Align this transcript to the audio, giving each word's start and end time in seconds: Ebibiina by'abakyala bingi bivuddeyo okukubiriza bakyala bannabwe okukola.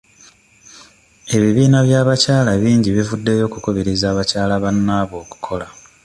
Ebibiina 1.35 1.79
by'abakyala 1.87 2.51
bingi 2.61 2.89
bivuddeyo 2.95 3.43
okukubiriza 3.45 4.07
bakyala 4.17 4.53
bannabwe 4.63 5.15
okukola. 5.23 5.67